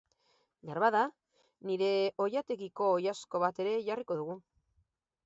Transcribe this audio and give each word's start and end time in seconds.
Beharbada, 0.69 1.01
nire 1.71 1.89
oilategiko 2.25 2.87
oilasko 2.97 3.43
bat 3.45 3.63
ere 3.65 3.77
jarriko 3.91 4.19
dugu. 4.23 4.39